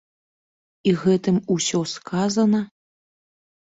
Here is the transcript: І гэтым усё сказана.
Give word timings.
І 0.87 0.95
гэтым 1.03 1.35
усё 1.59 1.79
сказана. 1.95 2.67